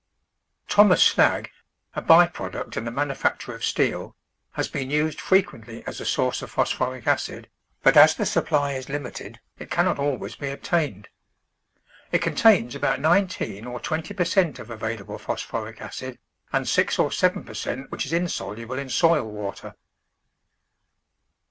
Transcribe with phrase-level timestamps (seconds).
[0.67, 1.51] Thomas slag,
[1.95, 4.15] a by product in the manufacture of steel,
[4.53, 7.51] has been used frequently as a source of phosphoric acid,
[7.83, 11.09] but as the supply is limited it cannot always be obtained.
[12.11, 16.17] It contains about nineteen or twenty per cent of available phos phoric acid
[16.51, 19.75] and six or seven per cent which is in soluble in soil water.